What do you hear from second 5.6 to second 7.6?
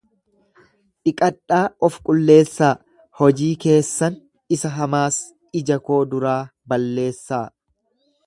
ija koo duraa balleessaa.